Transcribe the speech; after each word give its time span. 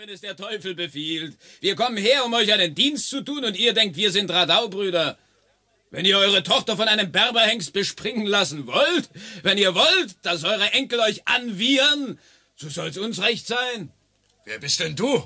wenn 0.00 0.08
es 0.08 0.22
der 0.22 0.34
Teufel 0.34 0.74
befiehlt. 0.74 1.36
Wir 1.60 1.74
kommen 1.74 1.98
her, 1.98 2.24
um 2.24 2.32
euch 2.32 2.50
einen 2.54 2.74
Dienst 2.74 3.10
zu 3.10 3.20
tun, 3.20 3.44
und 3.44 3.54
ihr 3.54 3.74
denkt, 3.74 3.96
wir 3.96 4.10
sind 4.10 4.30
Radaubrüder. 4.30 5.18
Wenn 5.90 6.06
ihr 6.06 6.16
eure 6.16 6.42
Tochter 6.42 6.74
von 6.78 6.88
einem 6.88 7.12
Berberhengst 7.12 7.74
bespringen 7.74 8.24
lassen 8.24 8.66
wollt, 8.66 9.10
wenn 9.42 9.58
ihr 9.58 9.74
wollt, 9.74 10.16
dass 10.22 10.42
eure 10.44 10.72
Enkel 10.72 11.00
euch 11.00 11.28
anwiehern, 11.28 12.18
so 12.56 12.70
soll's 12.70 12.96
uns 12.96 13.20
recht 13.20 13.46
sein. 13.46 13.92
Wer 14.46 14.58
bist 14.58 14.80
denn 14.80 14.96
du? 14.96 15.22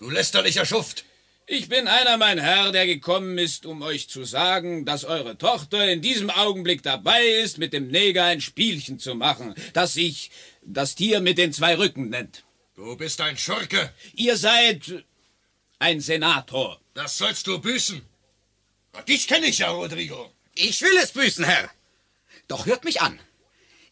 Du 0.00 0.10
lästerlicher 0.10 0.66
Schuft. 0.66 1.04
Ich 1.46 1.68
bin 1.68 1.86
einer, 1.86 2.16
mein 2.16 2.40
Herr, 2.40 2.72
der 2.72 2.88
gekommen 2.88 3.38
ist, 3.38 3.64
um 3.64 3.80
euch 3.82 4.08
zu 4.08 4.24
sagen, 4.24 4.84
dass 4.84 5.04
eure 5.04 5.38
Tochter 5.38 5.88
in 5.88 6.02
diesem 6.02 6.30
Augenblick 6.30 6.82
dabei 6.82 7.24
ist, 7.24 7.58
mit 7.58 7.72
dem 7.72 7.92
Neger 7.92 8.24
ein 8.24 8.40
Spielchen 8.40 8.98
zu 8.98 9.14
machen, 9.14 9.54
das 9.72 9.94
sich 9.94 10.32
das 10.64 10.96
Tier 10.96 11.20
mit 11.20 11.38
den 11.38 11.52
zwei 11.52 11.78
Rücken 11.78 12.08
nennt. 12.08 12.42
Du 12.76 12.94
bist 12.94 13.22
ein 13.22 13.38
Schurke. 13.38 13.90
Ihr 14.14 14.36
seid 14.36 15.04
ein 15.78 16.00
Senator. 16.00 16.78
Das 16.92 17.16
sollst 17.16 17.46
du 17.46 17.58
büßen. 17.58 18.02
Dich 19.08 19.26
kenne 19.26 19.46
ich 19.46 19.58
ja, 19.58 19.70
Rodrigo. 19.70 20.30
Ich 20.54 20.82
will 20.82 20.94
es 21.02 21.12
büßen, 21.12 21.44
Herr. 21.44 21.70
Doch 22.48 22.66
hört 22.66 22.84
mich 22.84 23.00
an. 23.00 23.18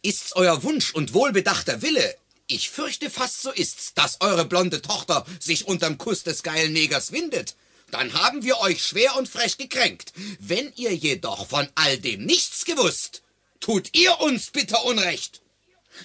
Ist's 0.02 0.36
euer 0.36 0.62
Wunsch 0.62 0.92
und 0.92 1.14
wohlbedachter 1.14 1.80
Wille, 1.80 2.14
ich 2.46 2.68
fürchte 2.68 3.09
fast 3.09 3.40
so 3.40 3.50
ist's, 3.50 3.95
dass 3.95 4.20
eure 4.20 4.45
blonde 4.45 4.82
Tochter 4.82 5.24
sich 5.40 5.66
unterm 5.66 5.96
Kuss 5.96 6.23
des 6.23 6.42
geilen 6.42 6.74
Negers 6.74 7.10
windet. 7.10 7.56
Dann 7.90 8.12
haben 8.12 8.42
wir 8.42 8.59
euch 8.59 8.84
schwer 8.84 9.16
und 9.16 9.30
frech 9.30 9.56
gekränkt. 9.56 10.12
Wenn 10.40 10.70
ihr 10.76 10.95
jedoch 10.95 11.48
von 11.48 11.66
all 11.74 11.96
dem 11.96 12.26
nichts 12.26 12.66
gewusst, 12.66 13.23
tut 13.60 13.96
ihr 13.96 14.20
uns 14.20 14.51
bitter 14.51 14.84
Unrecht. 14.84 15.40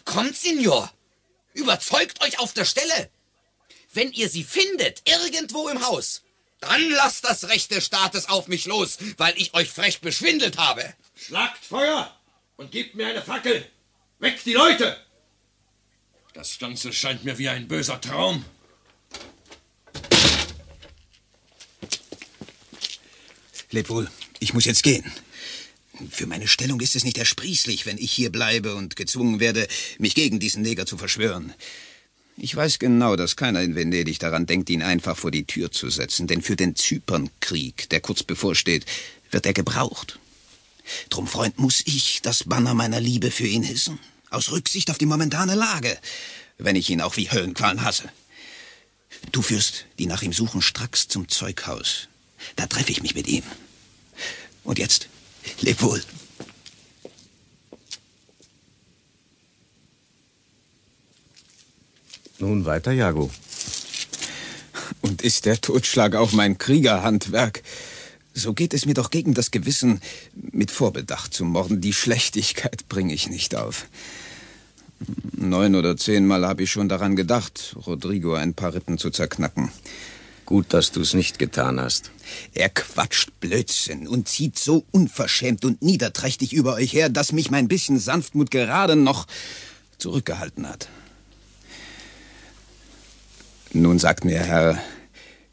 Kommt, 0.05 0.37
Signor, 0.37 0.93
überzeugt 1.53 2.21
euch 2.23 2.39
auf 2.39 2.53
der 2.53 2.65
Stelle. 2.65 3.09
Wenn 3.93 4.11
ihr 4.11 4.29
sie 4.29 4.43
findet, 4.43 5.01
irgendwo 5.09 5.67
im 5.69 5.85
Haus, 5.85 6.21
dann 6.59 6.89
lasst 6.91 7.23
das 7.23 7.47
Recht 7.47 7.71
des 7.71 7.85
Staates 7.85 8.29
auf 8.29 8.47
mich 8.47 8.65
los, 8.65 8.97
weil 9.17 9.33
ich 9.37 9.53
euch 9.53 9.69
frech 9.69 10.01
beschwindelt 10.01 10.57
habe. 10.57 10.93
Schlagt 11.15 11.63
Feuer 11.63 12.15
und 12.57 12.71
gebt 12.71 12.95
mir 12.95 13.07
eine 13.07 13.21
Fackel. 13.21 13.65
Weckt 14.19 14.45
die 14.45 14.53
Leute! 14.53 14.97
Das 16.33 16.59
Ganze 16.59 16.93
scheint 16.93 17.23
mir 17.23 17.37
wie 17.37 17.49
ein 17.49 17.67
böser 17.67 17.99
Traum. 17.99 18.45
Leb 23.71 23.89
wohl, 23.89 24.09
ich 24.39 24.53
muss 24.53 24.65
jetzt 24.65 24.83
gehen. 24.83 25.11
Für 26.09 26.27
meine 26.27 26.47
Stellung 26.47 26.79
ist 26.79 26.95
es 26.95 27.03
nicht 27.03 27.17
ersprießlich, 27.17 27.85
wenn 27.85 27.97
ich 27.97 28.11
hier 28.11 28.31
bleibe 28.31 28.75
und 28.75 28.95
gezwungen 28.95 29.39
werde, 29.39 29.67
mich 29.97 30.15
gegen 30.15 30.39
diesen 30.39 30.61
Neger 30.61 30.85
zu 30.85 30.97
verschwören. 30.97 31.53
Ich 32.37 32.55
weiß 32.55 32.79
genau, 32.79 33.17
dass 33.17 33.35
keiner 33.35 33.61
in 33.61 33.75
Venedig 33.75 34.17
daran 34.19 34.45
denkt, 34.45 34.69
ihn 34.69 34.81
einfach 34.81 35.17
vor 35.17 35.29
die 35.29 35.45
Tür 35.45 35.71
zu 35.71 35.89
setzen, 35.89 36.25
denn 36.25 36.41
für 36.41 36.55
den 36.55 36.75
Zypernkrieg, 36.75 37.89
der 37.89 37.99
kurz 37.99 38.23
bevorsteht, 38.23 38.85
wird 39.29 39.45
er 39.45 39.53
gebraucht. 39.53 40.19
Drum, 41.09 41.27
Freund, 41.27 41.59
muss 41.59 41.81
ich 41.85 42.21
das 42.21 42.45
Banner 42.45 42.73
meiner 42.73 43.01
Liebe 43.01 43.29
für 43.29 43.45
ihn 43.45 43.63
hissen. 43.63 43.99
Aus 44.29 44.51
Rücksicht 44.51 44.89
auf 44.89 44.97
die 44.97 45.05
momentane 45.05 45.55
Lage, 45.55 45.97
wenn 46.57 46.77
ich 46.77 46.89
ihn 46.89 47.01
auch 47.01 47.17
wie 47.17 47.29
Höllenqualen 47.29 47.83
hasse. 47.83 48.09
Du 49.31 49.41
führst 49.41 49.85
die 49.97 50.05
nach 50.05 50.21
ihm 50.21 50.33
suchen 50.33 50.61
stracks 50.61 51.07
zum 51.07 51.27
Zeughaus. 51.27 52.07
Da 52.55 52.67
treffe 52.67 52.91
ich 52.91 53.01
mich 53.01 53.15
mit 53.15 53.27
ihm. 53.27 53.43
Und 54.63 54.79
jetzt, 54.79 55.09
leb 55.61 55.81
wohl. 55.81 56.01
Nun 62.39 62.65
weiter, 62.65 62.93
Jago. 62.93 63.29
Und 65.01 65.21
ist 65.21 65.45
der 65.45 65.59
Totschlag 65.59 66.15
auch 66.15 66.31
mein 66.31 66.57
Kriegerhandwerk? 66.57 67.63
So 68.33 68.53
geht 68.53 68.73
es 68.73 68.85
mir 68.85 68.93
doch 68.93 69.09
gegen 69.09 69.33
das 69.33 69.51
Gewissen, 69.51 69.99
mit 70.33 70.71
Vorbedacht 70.71 71.33
zu 71.33 71.43
morden. 71.43 71.81
Die 71.81 71.93
Schlechtigkeit 71.93 72.87
bringe 72.87 73.13
ich 73.13 73.29
nicht 73.29 73.55
auf. 73.55 73.87
Neun 75.33 75.75
oder 75.75 75.97
zehnmal 75.97 76.45
habe 76.45 76.63
ich 76.63 76.71
schon 76.71 76.89
daran 76.89 77.15
gedacht, 77.15 77.75
Rodrigo 77.85 78.33
ein 78.33 78.53
paar 78.53 78.73
Rippen 78.73 78.97
zu 78.97 79.09
zerknacken. 79.09 79.71
Gut, 80.49 80.73
dass 80.73 80.91
du 80.91 81.01
es 81.01 81.13
nicht 81.13 81.37
getan 81.37 81.79
hast. 81.79 82.09
Er 82.55 82.69
quatscht 82.69 83.39
Blödsinn 83.39 84.07
und 84.07 84.27
zieht 84.27 84.57
so 84.57 84.83
unverschämt 84.89 85.63
und 85.63 85.83
niederträchtig 85.83 86.53
über 86.53 86.73
euch 86.73 86.91
her, 86.91 87.09
dass 87.09 87.33
mich 87.33 87.51
mein 87.51 87.67
bisschen 87.67 87.99
Sanftmut 87.99 88.49
gerade 88.49 88.95
noch 88.95 89.27
zurückgehalten 89.99 90.67
hat. 90.67 90.89
Nun 93.73 93.99
sagt 93.99 94.25
mir, 94.25 94.39
Herr, 94.39 94.81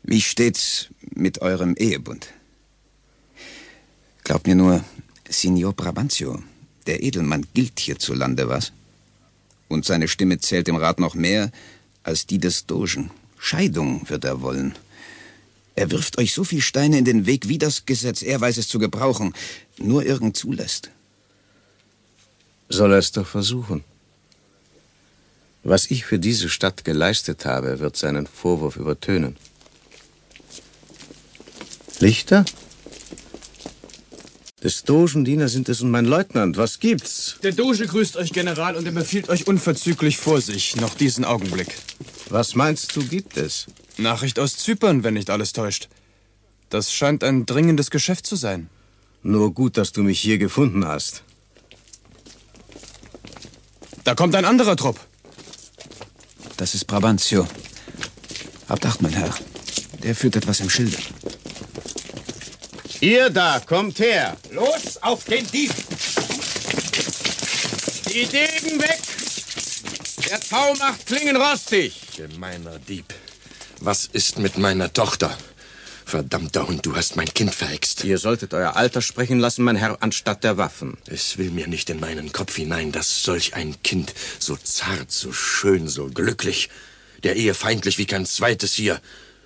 wie 0.03 0.23
steht's 0.23 0.87
mit 1.15 1.43
eurem 1.43 1.75
Ehebund? 1.77 2.29
Glaubt 4.25 4.47
mir 4.47 4.55
nur, 4.55 4.83
Signor 5.29 5.75
Brabantio, 5.75 6.43
der 6.87 7.03
Edelmann 7.03 7.45
gilt 7.53 7.81
hierzulande, 7.81 8.49
was? 8.49 8.73
Und 9.69 9.85
seine 9.85 10.09
Stimme 10.09 10.39
zählt 10.39 10.69
im 10.69 10.77
Rat 10.77 11.01
noch 11.01 11.15
mehr 11.15 11.53
als 12.03 12.25
die 12.25 12.39
des 12.39 12.65
Dogen. 12.65 13.11
Scheidung 13.39 14.09
wird 14.09 14.25
er 14.25 14.41
wollen. 14.41 14.75
Er 15.77 15.91
wirft 15.91 16.17
euch 16.19 16.33
so 16.33 16.43
viel 16.43 16.63
Steine 16.63 16.99
in 16.99 17.05
den 17.05 17.27
Weg, 17.27 17.49
wie 17.49 17.59
das 17.59 17.85
Gesetz, 17.85 18.23
er 18.23 18.41
weiß 18.41 18.57
es 18.57 18.67
zu 18.67 18.79
gebrauchen, 18.79 19.35
nur 19.79 20.05
irgend 20.05 20.37
zulässt. 20.37 20.91
Soll 22.71 22.93
er 22.93 22.99
es 22.99 23.13
doch 23.13 23.27
versuchen. 23.27 23.85
Was 25.63 25.91
ich 25.91 26.07
für 26.07 26.19
diese 26.19 26.49
Stadt 26.49 26.85
geleistet 26.85 27.45
habe, 27.45 27.79
wird 27.79 27.97
seinen 27.97 28.27
Vorwurf 28.27 28.77
übertönen. 28.77 29.37
Lichter? 32.01 32.45
Des 34.63 34.83
Dogendiener 34.85 35.49
sind 35.49 35.69
es 35.69 35.83
und 35.83 35.91
mein 35.91 36.07
Leutnant. 36.07 36.57
Was 36.57 36.81
gibt's? 36.81 37.37
Der 37.43 37.53
Doge 37.53 37.87
grüßt 37.87 38.17
euch, 38.17 38.33
General, 38.33 38.77
und 38.77 38.87
er 38.87 38.93
befiehlt 38.93 39.29
euch 39.29 39.47
unverzüglich 39.47 40.17
vor 40.17 40.41
sich, 40.41 40.77
noch 40.77 40.95
diesen 40.95 41.25
Augenblick. 41.25 41.77
Was 42.31 42.55
meinst 42.55 42.97
du, 42.97 43.05
gibt 43.05 43.37
es? 43.37 43.67
Nachricht 43.99 44.39
aus 44.39 44.57
Zypern, 44.57 45.05
wenn 45.05 45.15
nicht 45.15 45.31
alles 45.31 45.53
täuscht. 45.53 45.89
Das 46.71 46.93
scheint 46.93 47.23
ein 47.25 47.47
dringendes 47.47 47.91
Geschäft 47.91 48.27
zu 48.27 48.37
sein. 48.37 48.69
Nur 49.23 49.53
gut, 49.55 49.77
dass 49.77 49.93
du 49.93 50.03
mich 50.03 50.21
hier 50.21 50.39
gefunden 50.39 50.87
hast. 50.87 51.23
Da 54.05 54.15
kommt 54.15 54.35
ein 54.35 54.45
anderer 54.45 54.77
Trupp. 54.77 55.01
Das 56.57 56.75
ist 56.75 56.87
Brabantio. 56.87 57.47
Habt 58.69 58.87
Acht, 58.87 59.03
mein 59.03 59.13
Herr. 59.13 59.35
Der 60.03 60.15
führt 60.15 60.37
etwas 60.37 60.61
im 60.61 60.71
Schilde. 60.71 60.97
Ihr 63.01 63.31
da, 63.31 63.61
kommt 63.61 63.99
her. 63.99 64.37
Los 64.53 64.97
auf 65.03 65.25
den 65.25 65.47
Dieb! 65.49 65.73
Die 68.09 68.27
Degen 68.27 68.81
weg! 68.81 69.01
Der 70.29 70.41
Tau 70.41 70.75
macht 70.75 71.07
Klingen 71.07 71.37
rostig. 71.37 72.01
Gemeiner 72.17 72.79
Dieb. 72.79 73.13
Was 73.81 74.07
ist 74.07 74.39
mit 74.39 74.57
meiner 74.57 74.93
Tochter? 74.93 75.37
Verdammter 76.07 76.67
Hund, 76.67 76.87
du 76.87 76.97
hast 76.97 77.17
mein 77.17 77.33
Kind 77.33 77.55
verhext. 77.55 78.05
Ihr 78.05 78.17
solltet 78.17 78.55
euer 78.55 78.75
Alter 78.75 79.03
sprechen 79.03 79.39
lassen, 79.39 79.65
mein 79.65 79.77
Herr, 79.77 79.99
anstatt 80.01 80.45
der 80.45 80.57
Waffen. 80.57 80.97
Es 81.07 81.37
will 81.37 81.51
mir 81.51 81.67
nicht 81.67 81.91
in 81.91 82.01
meinen 82.01 82.33
Kopf 82.33 82.57
hinein, 82.57 82.91
dass 82.91 83.23
solch 83.23 83.55
ein 83.55 83.83
Kind, 83.83 84.15
so 84.39 84.57
zart, 84.57 85.13
so 85.13 85.33
schön, 85.33 85.89
so 85.89 86.07
glücklich, 86.07 86.71
der 87.23 87.37
Ehe 87.37 87.53
feindlich 87.53 87.99
wie 87.99 88.07
kein 88.07 88.25
zweites 88.25 88.73
hier, 88.73 89.01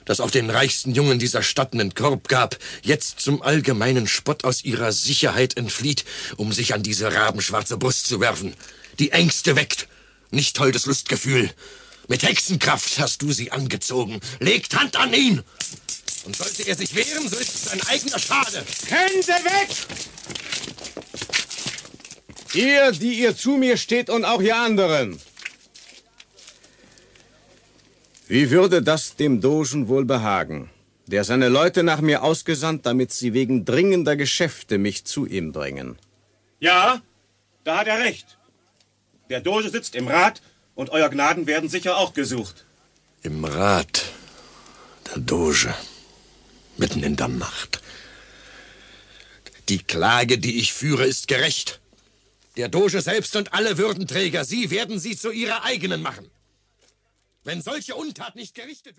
das 0.05 0.21
auch 0.21 0.31
den 0.31 0.49
reichsten 0.49 0.95
Jungen 0.95 1.19
dieser 1.19 1.43
Stadt 1.43 1.73
einen 1.73 1.95
Korb 1.95 2.29
gab, 2.29 2.57
jetzt 2.83 3.21
zum 3.21 3.43
allgemeinen 3.43 4.07
Spott 4.07 4.45
aus 4.45 4.65
ihrer 4.65 4.93
Sicherheit 4.93 5.57
entflieht, 5.57 6.05
um 6.37 6.53
sich 6.53 6.73
an 6.73 6.85
diese 6.85 7.13
rabenschwarze 7.13 7.79
Brust 7.79 8.07
zu 8.07 8.21
werfen. 8.21 8.55
Die 9.01 9.11
Ängste 9.11 9.57
weckt, 9.57 9.89
nicht 10.31 10.59
holdes 10.61 10.87
Lustgefühl. 10.87 11.51
Mit 12.11 12.25
Hexenkraft 12.25 12.99
hast 12.99 13.23
du 13.23 13.31
sie 13.31 13.53
angezogen. 13.53 14.19
Legt 14.41 14.77
Hand 14.77 14.97
an 14.97 15.15
ihn! 15.15 15.45
Und 16.25 16.35
sollte 16.35 16.67
er 16.67 16.75
sich 16.75 16.97
wehren, 16.97 17.29
so 17.29 17.37
ist 17.37 17.55
es 17.55 17.69
ein 17.69 17.81
eigener 17.87 18.19
Schade. 18.19 18.65
Hände 18.89 19.29
weg! 19.29 19.69
Ihr, 22.53 22.91
die 22.91 23.15
ihr 23.21 23.37
zu 23.37 23.51
mir 23.53 23.77
steht 23.77 24.11
und 24.11 24.25
auch 24.25 24.43
ihr 24.43 24.57
anderen. 24.57 25.21
Wie 28.27 28.51
würde 28.51 28.83
das 28.83 29.15
dem 29.15 29.41
Dogen 29.41 29.87
wohl 29.87 30.05
behagen, 30.05 30.69
der 31.07 31.23
seine 31.23 31.49
Leute 31.49 31.85
nach 31.85 32.01
mir 32.01 32.25
ausgesandt, 32.25 32.87
damit 32.87 33.13
sie 33.13 33.35
wegen 33.35 33.65
dringender 33.65 34.17
Geschäfte 34.17 34.79
mich 34.79 35.05
zu 35.05 35.27
ihm 35.27 35.53
bringen? 35.53 35.97
Ja, 36.59 37.03
da 37.63 37.79
hat 37.79 37.87
er 37.87 38.01
recht. 38.01 38.37
Der 39.29 39.41
Doge 39.41 39.71
sitzt 39.71 39.95
im 39.95 40.09
Rat 40.09 40.43
und 40.81 40.89
euer 40.89 41.11
Gnaden 41.11 41.47
werden 41.47 41.69
sicher 41.69 41.99
auch 41.99 42.15
gesucht. 42.15 42.65
Im 43.23 43.45
Rat, 43.45 44.07
der 45.09 45.19
Doge, 45.19 45.75
mitten 46.79 47.03
in 47.03 47.17
der 47.17 47.29
Nacht. 47.29 47.83
Die 49.69 49.83
Klage, 49.83 50.39
die 50.39 50.59
ich 50.59 50.73
führe, 50.73 51.05
ist 51.05 51.29
gerecht. 51.29 51.81
Der 52.57 52.71
Doge 52.71 53.03
selbst 53.03 53.37
und 53.37 53.53
alle 53.53 53.77
Würdenträger, 53.77 54.47
sie 54.47 54.71
werden 54.71 54.99
sie 54.99 55.19
zu 55.19 55.31
ihrer 55.31 55.65
eigenen 55.65 56.01
machen. 56.01 56.31
Wenn 57.45 57.61
solche 57.61 57.95
Untat 57.95 58.35
nicht 58.35 58.55
gerichtet 58.55 58.97
wird. 58.97 58.99